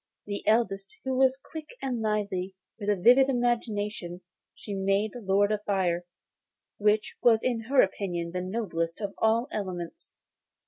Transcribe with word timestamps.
The 0.25 0.41
eldest, 0.47 0.97
who 1.03 1.15
was 1.15 1.37
quick 1.37 1.75
and 1.79 2.01
lively, 2.01 2.55
with 2.79 2.89
a 2.89 2.95
vivid 2.95 3.29
imagination, 3.29 4.21
she 4.55 4.73
made 4.73 5.11
Lord 5.13 5.51
of 5.51 5.63
Fire, 5.65 6.05
which 6.79 7.15
was 7.21 7.43
in 7.43 7.59
her 7.65 7.81
opinion 7.83 8.31
the 8.31 8.41
noblest 8.41 8.99
of 8.99 9.13
all 9.19 9.45
the 9.45 9.57
elements. 9.57 10.15